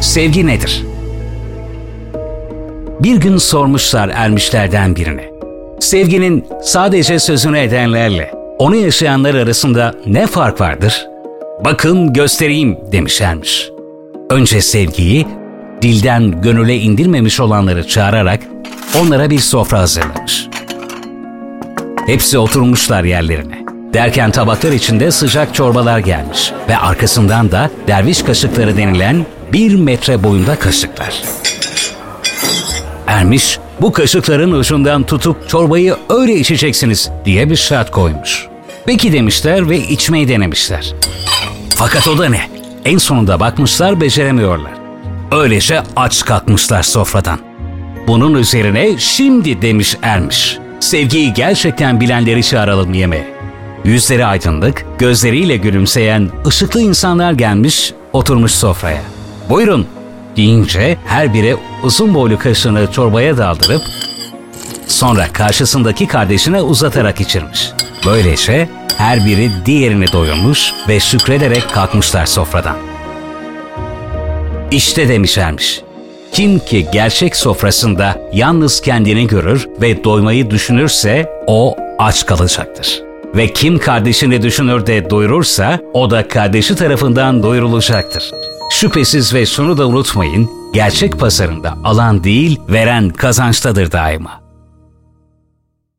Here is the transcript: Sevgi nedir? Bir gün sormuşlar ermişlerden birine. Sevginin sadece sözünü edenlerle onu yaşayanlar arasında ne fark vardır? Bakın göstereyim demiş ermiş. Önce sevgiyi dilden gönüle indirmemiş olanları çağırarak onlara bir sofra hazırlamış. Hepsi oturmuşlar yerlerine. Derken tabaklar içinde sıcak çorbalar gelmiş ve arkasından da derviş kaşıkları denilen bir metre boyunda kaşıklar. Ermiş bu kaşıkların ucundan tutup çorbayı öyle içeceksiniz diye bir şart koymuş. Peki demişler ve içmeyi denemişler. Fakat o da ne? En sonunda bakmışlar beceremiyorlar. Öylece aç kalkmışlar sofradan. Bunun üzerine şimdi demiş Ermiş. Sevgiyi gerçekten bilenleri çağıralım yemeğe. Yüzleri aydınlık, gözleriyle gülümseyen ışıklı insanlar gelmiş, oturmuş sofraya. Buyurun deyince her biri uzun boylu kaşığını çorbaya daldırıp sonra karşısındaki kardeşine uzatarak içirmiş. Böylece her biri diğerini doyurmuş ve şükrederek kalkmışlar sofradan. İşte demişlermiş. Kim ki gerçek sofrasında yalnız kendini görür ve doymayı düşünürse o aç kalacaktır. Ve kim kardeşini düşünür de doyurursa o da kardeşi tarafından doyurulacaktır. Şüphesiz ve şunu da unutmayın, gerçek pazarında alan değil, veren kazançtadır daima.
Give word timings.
Sevgi 0.00 0.46
nedir? 0.46 0.84
Bir 3.00 3.16
gün 3.16 3.36
sormuşlar 3.36 4.08
ermişlerden 4.08 4.96
birine. 4.96 5.30
Sevginin 5.80 6.44
sadece 6.62 7.18
sözünü 7.18 7.58
edenlerle 7.58 8.32
onu 8.58 8.76
yaşayanlar 8.76 9.34
arasında 9.34 9.94
ne 10.06 10.26
fark 10.26 10.60
vardır? 10.60 11.06
Bakın 11.64 12.12
göstereyim 12.12 12.78
demiş 12.92 13.20
ermiş. 13.20 13.70
Önce 14.30 14.60
sevgiyi 14.60 15.26
dilden 15.82 16.42
gönüle 16.42 16.76
indirmemiş 16.76 17.40
olanları 17.40 17.86
çağırarak 17.86 18.40
onlara 19.00 19.30
bir 19.30 19.38
sofra 19.38 19.78
hazırlamış. 19.78 20.46
Hepsi 22.06 22.38
oturmuşlar 22.38 23.04
yerlerine. 23.04 23.66
Derken 23.94 24.30
tabaklar 24.30 24.72
içinde 24.72 25.10
sıcak 25.10 25.54
çorbalar 25.54 25.98
gelmiş 25.98 26.52
ve 26.68 26.76
arkasından 26.76 27.52
da 27.52 27.70
derviş 27.86 28.22
kaşıkları 28.22 28.76
denilen 28.76 29.26
bir 29.52 29.74
metre 29.74 30.22
boyunda 30.22 30.58
kaşıklar. 30.58 31.22
Ermiş 33.06 33.58
bu 33.80 33.92
kaşıkların 33.92 34.52
ucundan 34.52 35.02
tutup 35.02 35.48
çorbayı 35.48 35.96
öyle 36.08 36.34
içeceksiniz 36.34 37.10
diye 37.24 37.50
bir 37.50 37.56
şart 37.56 37.90
koymuş. 37.90 38.46
Peki 38.86 39.12
demişler 39.12 39.70
ve 39.70 39.78
içmeyi 39.78 40.28
denemişler. 40.28 40.94
Fakat 41.68 42.08
o 42.08 42.18
da 42.18 42.28
ne? 42.28 42.40
En 42.84 42.98
sonunda 42.98 43.40
bakmışlar 43.40 44.00
beceremiyorlar. 44.00 44.72
Öylece 45.32 45.82
aç 45.96 46.24
kalkmışlar 46.24 46.82
sofradan. 46.82 47.38
Bunun 48.06 48.34
üzerine 48.34 48.98
şimdi 48.98 49.62
demiş 49.62 49.96
Ermiş. 50.02 50.58
Sevgiyi 50.80 51.34
gerçekten 51.34 52.00
bilenleri 52.00 52.44
çağıralım 52.44 52.94
yemeğe. 52.94 53.36
Yüzleri 53.84 54.26
aydınlık, 54.26 54.84
gözleriyle 54.98 55.56
gülümseyen 55.56 56.30
ışıklı 56.46 56.80
insanlar 56.80 57.32
gelmiş, 57.32 57.92
oturmuş 58.12 58.52
sofraya. 58.52 59.15
Buyurun 59.48 59.86
deyince 60.36 60.96
her 61.06 61.34
biri 61.34 61.56
uzun 61.82 62.14
boylu 62.14 62.38
kaşığını 62.38 62.92
çorbaya 62.92 63.38
daldırıp 63.38 63.82
sonra 64.86 65.32
karşısındaki 65.32 66.06
kardeşine 66.06 66.62
uzatarak 66.62 67.20
içirmiş. 67.20 67.70
Böylece 68.06 68.68
her 68.98 69.26
biri 69.26 69.50
diğerini 69.66 70.12
doyurmuş 70.12 70.72
ve 70.88 71.00
şükrederek 71.00 71.70
kalkmışlar 71.72 72.26
sofradan. 72.26 72.76
İşte 74.70 75.08
demişlermiş. 75.08 75.80
Kim 76.32 76.58
ki 76.58 76.86
gerçek 76.92 77.36
sofrasında 77.36 78.20
yalnız 78.32 78.80
kendini 78.80 79.26
görür 79.26 79.68
ve 79.80 80.04
doymayı 80.04 80.50
düşünürse 80.50 81.30
o 81.46 81.76
aç 81.98 82.26
kalacaktır. 82.26 83.02
Ve 83.36 83.52
kim 83.52 83.78
kardeşini 83.78 84.42
düşünür 84.42 84.86
de 84.86 85.10
doyurursa 85.10 85.80
o 85.92 86.10
da 86.10 86.28
kardeşi 86.28 86.76
tarafından 86.76 87.42
doyurulacaktır. 87.42 88.30
Şüphesiz 88.70 89.34
ve 89.34 89.46
şunu 89.46 89.78
da 89.78 89.88
unutmayın, 89.88 90.50
gerçek 90.72 91.18
pazarında 91.18 91.78
alan 91.84 92.24
değil, 92.24 92.60
veren 92.68 93.10
kazançtadır 93.10 93.92
daima. 93.92 94.45